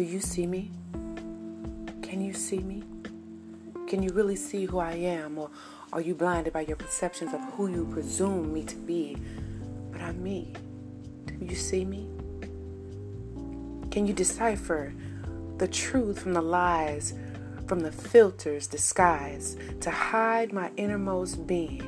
[0.00, 0.70] Do you see me?
[2.00, 2.82] Can you see me?
[3.86, 5.36] Can you really see who I am?
[5.36, 5.50] Or
[5.92, 9.18] are you blinded by your perceptions of who you presume me to be?
[9.92, 10.54] But I'm me.
[11.26, 12.08] Do you see me?
[13.90, 14.94] Can you decipher
[15.58, 17.12] the truth from the lies,
[17.66, 21.84] from the filters disguised to hide my innermost being?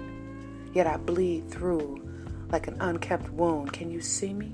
[0.74, 2.06] Yet I bleed through
[2.50, 3.72] like an unkept wound.
[3.72, 4.52] Can you see me?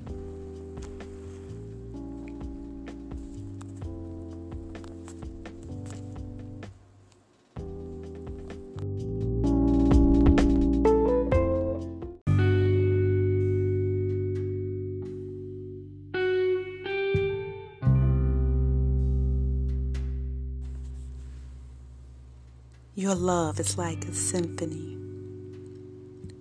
[22.99, 24.99] Your love is like a symphony,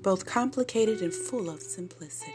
[0.02, 2.34] both complicated and full of simplicity.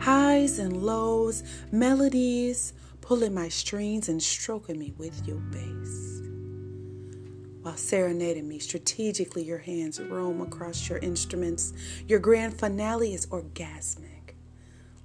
[0.00, 6.20] Highs and lows, melodies, pulling my strings and stroking me with your bass.
[7.62, 11.74] While serenading me, strategically your hands roam across your instruments.
[12.08, 14.34] Your grand finale is orgasmic,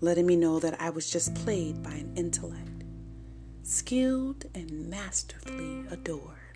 [0.02, 2.84] letting me know that I was just played by an intellect,
[3.62, 6.49] skilled and masterfully adored.